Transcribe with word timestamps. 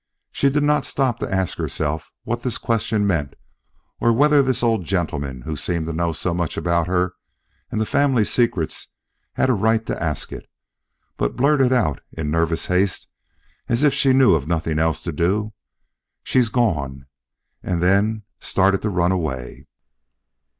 She 0.31 0.49
did 0.49 0.63
not 0.63 0.83
stop 0.83 1.19
to 1.19 1.31
ask 1.31 1.59
herself 1.59 2.09
what 2.23 2.41
this 2.41 2.57
question 2.57 3.05
meant 3.05 3.35
or 3.99 4.11
whether 4.11 4.41
this 4.41 4.63
old 4.63 4.83
gentleman 4.83 5.41
who 5.43 5.55
seemed 5.55 5.85
to 5.85 5.93
know 5.93 6.11
so 6.11 6.33
much 6.33 6.57
about 6.57 6.87
her 6.87 7.13
and 7.69 7.79
the 7.79 7.85
family's 7.85 8.31
secrets 8.31 8.87
had 9.33 9.47
a 9.47 9.53
right 9.53 9.85
to 9.85 10.01
ask 10.03 10.31
it, 10.31 10.49
but 11.17 11.35
blurted 11.35 11.71
out 11.71 11.99
in 12.13 12.31
nervous 12.31 12.65
haste 12.65 13.07
as 13.69 13.83
if 13.83 13.93
she 13.93 14.11
knew 14.11 14.33
of 14.33 14.47
nothing 14.47 14.79
else 14.79 15.03
to 15.03 15.11
do, 15.11 15.53
"She's 16.23 16.49
gone," 16.49 17.05
and 17.61 17.79
then 17.79 18.23
started 18.39 18.81
to 18.81 18.89
run 18.89 19.11
away. 19.11 19.67